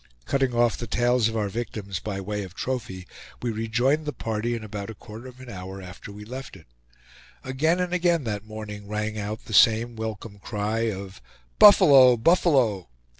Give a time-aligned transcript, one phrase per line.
[0.25, 3.05] Cutting off the tails of our victims by way of trophy,
[3.43, 6.65] we rejoined the party in about a quarter of an hour after we left it.
[7.43, 11.21] Again and again that morning rang out the same welcome cry of
[11.59, 12.89] "Buffalo, buffalo!"